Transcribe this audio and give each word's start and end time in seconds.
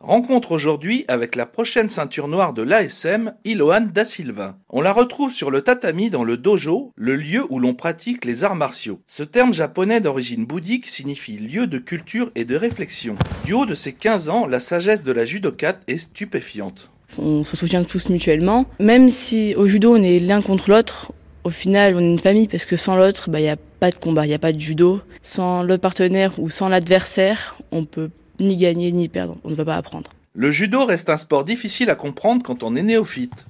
Rencontre 0.00 0.52
aujourd'hui 0.52 1.04
avec 1.08 1.34
la 1.34 1.46
prochaine 1.46 1.88
ceinture 1.88 2.28
noire 2.28 2.52
de 2.52 2.62
l'ASM, 2.62 3.34
Iloane 3.44 3.90
Da 3.90 4.04
Silva. 4.04 4.56
On 4.68 4.82
la 4.82 4.92
retrouve 4.92 5.32
sur 5.32 5.50
le 5.50 5.62
tatami 5.62 6.10
dans 6.10 6.22
le 6.22 6.36
dojo, 6.36 6.92
le 6.96 7.16
lieu 7.16 7.44
où 7.48 7.58
l'on 7.58 7.72
pratique 7.72 8.24
les 8.24 8.44
arts 8.44 8.54
martiaux. 8.54 9.00
Ce 9.06 9.22
terme 9.22 9.54
japonais 9.54 10.00
d'origine 10.00 10.44
bouddhique 10.44 10.86
signifie 10.86 11.38
lieu 11.38 11.66
de 11.66 11.78
culture 11.78 12.30
et 12.34 12.44
de 12.44 12.56
réflexion. 12.56 13.16
Du 13.44 13.54
haut 13.54 13.64
de 13.64 13.74
ses 13.74 13.94
15 13.94 14.28
ans, 14.28 14.46
la 14.46 14.60
sagesse 14.60 15.02
de 15.02 15.12
la 15.12 15.24
judokate 15.24 15.82
est 15.88 15.98
stupéfiante. 15.98 16.90
On 17.18 17.42
se 17.42 17.56
soutient 17.56 17.82
tous 17.82 18.10
mutuellement. 18.10 18.66
Même 18.78 19.08
si 19.10 19.54
au 19.56 19.66
judo 19.66 19.96
on 19.96 20.02
est 20.02 20.20
l'un 20.20 20.42
contre 20.42 20.70
l'autre, 20.70 21.12
au 21.42 21.50
final 21.50 21.96
on 21.96 22.00
est 22.00 22.12
une 22.12 22.18
famille 22.20 22.48
parce 22.48 22.66
que 22.66 22.76
sans 22.76 22.96
l'autre, 22.96 23.24
il 23.28 23.32
bah, 23.32 23.40
n'y 23.40 23.48
a 23.48 23.56
pas 23.80 23.90
de 23.90 23.96
combat, 23.96 24.26
il 24.26 24.28
n'y 24.28 24.34
a 24.34 24.38
pas 24.38 24.52
de 24.52 24.60
judo. 24.60 25.00
Sans 25.22 25.62
l'autre 25.62 25.82
partenaire 25.82 26.38
ou 26.38 26.50
sans 26.50 26.68
l'adversaire, 26.68 27.56
on 27.72 27.86
peut 27.86 28.10
ni 28.40 28.56
gagner 28.56 28.92
ni 28.92 29.08
perdre. 29.08 29.36
On 29.44 29.50
ne 29.50 29.54
peut 29.54 29.64
pas 29.64 29.76
apprendre. 29.76 30.10
Le 30.34 30.50
judo 30.50 30.84
reste 30.84 31.10
un 31.10 31.16
sport 31.16 31.44
difficile 31.44 31.90
à 31.90 31.94
comprendre 31.94 32.42
quand 32.42 32.62
on 32.62 32.76
est 32.76 32.82
néophyte. 32.82 33.46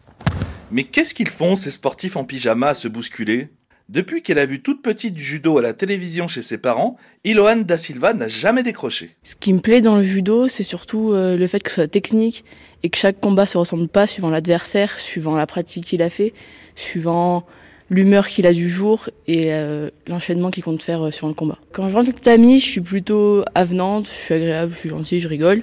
Mais 0.71 0.85
qu'est-ce 0.85 1.15
qu'ils 1.15 1.29
font 1.29 1.57
ces 1.57 1.71
sportifs 1.71 2.17
en 2.17 2.25
pyjama 2.25 2.69
à 2.69 2.75
se 2.75 2.89
bousculer? 2.89 3.49
Depuis 3.89 4.21
qu'elle 4.21 4.41
a 4.41 4.47
vu 4.47 4.63
toute 4.63 4.83
petite 4.83 5.15
du 5.15 5.23
judo 5.23 5.59
à 5.59 5.63
la 5.63 5.73
télévision 5.73 6.27
chez 6.27 6.43
ses 6.43 6.59
parents, 6.59 6.97
Iloane 7.23 7.63
Da 7.63 7.79
Silva 7.79 8.15
n'a 8.15 8.27
jamais 8.27 8.65
décroché. 8.65 9.15
Ce 9.23 9.37
qui 9.37 9.53
me 9.53 9.61
plaît 9.61 9.80
dans 9.80 9.95
le 9.95 10.03
judo, 10.03 10.49
c'est 10.49 10.65
surtout 10.65 11.13
euh, 11.13 11.37
le 11.37 11.47
fait 11.47 11.61
que 11.61 11.71
ce 11.71 11.77
soit 11.77 11.89
technique 11.89 12.45
et 12.82 12.91
que 12.91 12.99
chaque 12.99 13.21
combat 13.21 13.47
se 13.47 13.57
ressemble 13.57 13.87
pas 13.87 14.09
suivant 14.09 14.30
l'adversaire, 14.30 14.99
suivant 14.99 15.37
la 15.37 15.47
pratique 15.47 15.85
qu'il 15.85 16.03
a 16.03 16.10
fait, 16.10 16.35
suivant 16.75 17.47
l'humeur 17.90 18.26
qu'il 18.26 18.46
a 18.46 18.52
du 18.52 18.68
jour 18.68 19.09
et 19.26 19.52
euh, 19.54 19.90
l'enchaînement 20.06 20.51
qu'il 20.51 20.65
compte 20.65 20.82
faire 20.82 21.06
euh, 21.06 21.10
sur 21.10 21.29
le 21.29 21.34
combat. 21.34 21.59
Quand 21.73 21.88
je 21.88 21.95
rentre 21.95 22.10
avec 22.10 22.26
amis, 22.26 22.59
je 22.59 22.66
suis 22.66 22.80
plutôt 22.80 23.45
avenante, 23.54 24.06
je 24.06 24.10
suis 24.10 24.34
agréable, 24.34 24.73
je 24.74 24.79
suis 24.79 24.88
gentille, 24.88 25.20
je 25.20 25.29
rigole. 25.29 25.62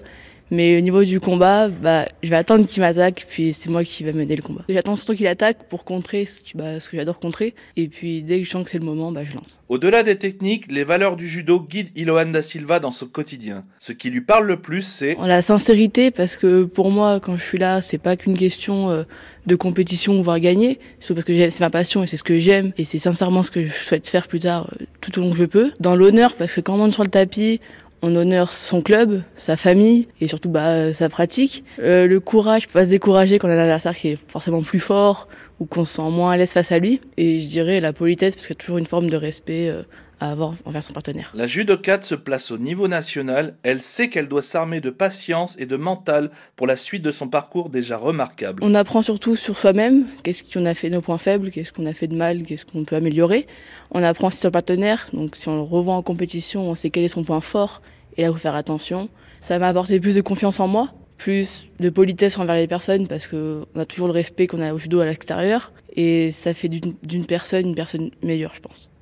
Mais 0.54 0.78
au 0.78 0.82
niveau 0.82 1.04
du 1.04 1.20
combat, 1.20 1.68
bah, 1.68 2.06
je 2.22 2.30
vais 2.30 2.36
attendre 2.36 2.68
qu'il 2.68 2.82
m'attaque, 2.82 3.26
puis 3.28 3.54
c'est 3.54 3.72
moi 3.72 3.84
qui 3.84 4.04
vais 4.04 4.14
mener 4.14 4.36
le 4.36 4.44
combat. 4.44 4.62
J'attends 4.70 4.96
surtout 4.96 5.16
qu'il 5.16 5.26
attaque 5.26 5.68
pour 5.68 5.84
contrer 5.84 6.28
ce, 6.28 6.42
bah, 6.54 6.80
ce 6.80 6.90
que 6.90 6.96
j'adore 6.96 7.20
contrer. 7.20 7.56
Et 7.76 7.88
puis 7.88 8.22
dès 8.22 8.38
que 8.38 8.46
je 8.46 8.52
sens 8.52 8.64
que 8.64 8.70
c'est 8.70 8.78
le 8.78 8.86
moment, 8.86 9.12
bah, 9.12 9.24
je 9.26 9.34
lance. 9.34 9.60
Au-delà 9.68 10.04
des 10.04 10.16
techniques, 10.16 10.72
les 10.72 10.84
valeurs 10.84 11.16
du 11.16 11.28
judo 11.28 11.60
guident 11.60 11.90
Iloane 11.96 12.32
da 12.32 12.44
Silva 12.44 12.80
dans 12.80 12.92
son 12.92 13.08
quotidien. 13.08 13.66
Ce 13.80 13.94
qui 13.94 14.12
lui 14.12 14.22
parle 14.22 14.46
le 14.46 14.62
plus, 14.62 14.84
c'est 14.84 15.18
la 15.26 15.42
sincérité, 15.42 16.12
parce 16.12 16.38
que 16.38 16.66
pour 16.66 16.92
moi, 16.92 17.20
quand 17.20 17.36
je 17.36 17.44
suis 17.44 17.58
là, 17.58 17.82
c'est 17.82 17.98
pas 17.98 18.16
qu'une 18.16 18.38
question 18.38 18.92
euh, 18.92 19.04
de 19.48 19.56
compétition 19.56 20.20
ou 20.20 20.22
voir 20.22 20.40
gagner. 20.40 20.80
C'est 21.00 21.16
parce 21.16 21.26
que 21.26 21.50
c'est 21.50 21.60
ma 21.62 21.72
passion 21.72 22.04
et 22.04 22.08
c'est 22.08 22.18
ce 22.18 22.24
que 22.24 22.38
j'aime 22.38 22.74
et 22.78 22.86
c'est 22.86 23.00
sincèrement 23.00 23.42
ce 23.42 23.50
que 23.50 23.64
je 23.64 23.74
souhaite 23.74 24.08
faire 24.08 24.28
plus 24.28 24.40
tard, 24.40 24.72
euh, 24.80 24.86
tout 25.02 25.18
au 25.18 25.24
long 25.24 25.32
que 25.32 25.38
je 25.38 25.46
peux. 25.46 25.72
Dans 25.80 25.96
l'honneur, 25.96 26.36
parce 26.36 26.54
que 26.54 26.62
quand 26.62 26.76
on 26.76 26.78
monte 26.78 26.94
sur 26.94 27.04
le 27.04 27.10
tapis, 27.10 27.60
on 28.04 28.16
honore 28.18 28.52
son 28.52 28.82
club, 28.82 29.24
sa 29.36 29.56
famille 29.56 30.06
et 30.20 30.28
surtout 30.28 30.50
bah, 30.50 30.94
sa 30.94 31.08
pratique. 31.08 31.64
Euh, 31.80 32.06
le 32.06 32.20
courage, 32.20 32.68
pas 32.68 32.84
se 32.84 32.90
décourager 32.90 33.40
quand 33.40 33.48
on 33.48 33.52
a 33.52 33.56
un 33.56 33.60
adversaire 33.60 33.96
qui 33.96 34.10
est 34.10 34.20
forcément 34.28 34.62
plus 34.62 34.82
fort 34.82 35.30
ou 35.60 35.66
qu'on 35.66 35.86
se 35.86 35.96
sent 35.96 36.10
moins 36.12 36.32
à 36.32 36.38
l'aise 36.38 36.52
face 36.52 36.74
à 36.74 36.80
lui. 36.80 37.00
Et 37.16 37.40
je 37.40 37.48
dirais 37.48 37.80
la 37.80 37.94
politesse 37.94 38.36
parce 38.36 38.46
qu'il 38.46 38.56
y 38.56 38.58
a 38.58 38.60
toujours 38.60 38.78
une 38.78 38.86
forme 38.86 39.10
de 39.10 39.16
respect 39.16 39.70
euh, 39.70 39.84
à 40.24 40.32
avoir 40.32 40.54
envers 40.64 40.84
son 40.84 40.94
partenaire. 40.94 41.32
La 41.36 41.48
judokate 41.48 42.06
se 42.06 42.16
place 42.16 42.50
au 42.50 42.58
niveau 42.58 42.88
national. 42.88 43.58
Elle 43.64 43.82
sait 43.82 44.10
qu'elle 44.10 44.30
doit 44.30 44.42
s'armer 44.42 44.80
de 44.80 44.90
patience 44.90 45.56
et 45.60 45.66
de 45.66 45.76
mental 45.76 46.32
pour 46.56 46.66
la 46.66 46.78
suite 46.78 47.04
de 47.04 47.12
son 47.12 47.28
parcours 47.28 47.70
déjà 47.70 47.98
remarquable. 47.98 48.64
On 48.64 48.74
apprend 48.74 49.02
surtout 49.02 49.36
sur 49.36 49.58
soi-même. 49.58 50.06
Qu'est-ce 50.24 50.44
qu'on 50.44 50.66
a 50.66 50.74
fait 50.74 50.90
nos 50.90 51.02
points 51.02 51.18
faibles, 51.18 51.52
qu'est-ce 51.52 51.74
qu'on 51.74 51.86
a 51.86 51.94
fait 51.94 52.08
de 52.08 52.16
mal, 52.16 52.44
qu'est-ce 52.44 52.66
qu'on 52.66 52.86
peut 52.86 52.96
améliorer. 52.96 53.48
On 53.92 54.02
apprend 54.02 54.30
aussi 54.30 54.38
sur 54.38 54.48
le 54.48 54.54
partenaire. 54.54 55.08
Donc 55.12 55.36
si 55.36 55.50
on 55.50 55.56
le 55.58 55.62
revoit 55.62 55.96
en 55.96 56.02
compétition, 56.02 56.70
on 56.70 56.76
sait 56.76 56.90
quel 56.90 57.04
est 57.04 57.10
son 57.10 57.26
point 57.26 57.42
fort 57.42 57.82
et 58.16 58.22
là, 58.22 58.30
il 58.30 58.32
faut 58.32 58.38
faire 58.38 58.56
attention. 58.56 59.10
Ça 59.42 59.60
m'a 59.60 59.68
apporté 59.68 60.00
plus 60.00 60.16
de 60.16 60.22
confiance 60.22 60.60
en 60.60 60.68
moi, 60.68 60.94
plus 61.18 61.68
de 61.80 61.90
politesse 61.90 62.38
envers 62.38 62.56
les 62.56 62.68
personnes 62.68 63.08
parce 63.08 63.28
qu'on 63.28 63.66
a 63.76 63.86
toujours 63.86 64.08
le 64.08 64.14
respect 64.14 64.48
qu'on 64.48 64.62
a 64.62 64.74
au 64.74 64.78
judo 64.78 65.00
à 65.02 65.06
l'extérieur. 65.06 65.74
Et 65.96 66.32
ça 66.32 66.54
fait 66.54 66.70
d'une 66.70 67.26
personne 67.26 67.68
une 67.68 67.76
personne 67.76 68.10
meilleure, 68.24 68.54
je 68.56 68.62
pense. 68.62 68.90